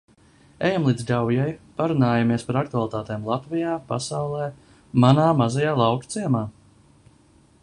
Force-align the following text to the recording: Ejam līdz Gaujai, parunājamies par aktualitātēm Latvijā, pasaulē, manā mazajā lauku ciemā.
Ejam 0.69 0.87
līdz 0.87 1.03
Gaujai, 1.09 1.45
parunājamies 1.81 2.47
par 2.49 2.59
aktualitātēm 2.63 3.29
Latvijā, 3.33 3.77
pasaulē, 3.93 4.51
manā 5.05 5.31
mazajā 5.45 5.79
lauku 5.87 6.15
ciemā. 6.17 6.47